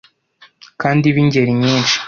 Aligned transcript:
kandi 0.81 1.05
bingeri 1.15 1.51
nyinshi 1.61 1.95